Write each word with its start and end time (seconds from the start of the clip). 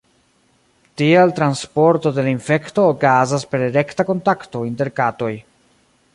Tial 1.01 1.33
transporto 1.39 2.13
de 2.15 2.23
la 2.29 2.33
infekto 2.37 2.87
okazas 2.95 3.47
per 3.53 3.63
rekta 3.77 4.09
kontakto 4.13 4.65
inter 4.73 4.95
katoj. 5.03 5.33